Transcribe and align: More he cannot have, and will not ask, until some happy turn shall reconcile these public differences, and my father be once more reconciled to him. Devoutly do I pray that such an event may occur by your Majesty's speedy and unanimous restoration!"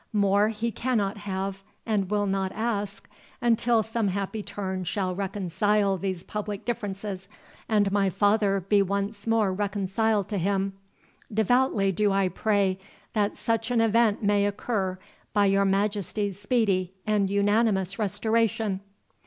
More 0.13 0.49
he 0.49 0.71
cannot 0.71 1.17
have, 1.29 1.61
and 1.85 2.09
will 2.09 2.25
not 2.25 2.51
ask, 2.53 3.07
until 3.39 3.83
some 3.83 4.07
happy 4.07 4.41
turn 4.41 4.83
shall 4.83 5.13
reconcile 5.13 5.95
these 5.95 6.23
public 6.23 6.65
differences, 6.65 7.27
and 7.69 7.91
my 7.91 8.09
father 8.09 8.61
be 8.61 8.81
once 8.81 9.27
more 9.27 9.53
reconciled 9.53 10.27
to 10.29 10.39
him. 10.39 10.73
Devoutly 11.31 11.91
do 11.91 12.11
I 12.11 12.29
pray 12.29 12.79
that 13.13 13.37
such 13.37 13.69
an 13.69 13.79
event 13.79 14.23
may 14.23 14.47
occur 14.47 14.97
by 15.33 15.45
your 15.45 15.65
Majesty's 15.65 16.39
speedy 16.39 16.93
and 17.05 17.29
unanimous 17.29 17.99
restoration!" 17.99 18.79